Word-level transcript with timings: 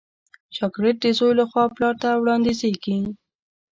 چاکلېټ 0.55 0.95
د 1.01 1.05
زوی 1.17 1.33
له 1.39 1.45
خوا 1.49 1.63
پلار 1.75 1.95
ته 2.01 2.09
وړاندیزېږي. 2.21 2.97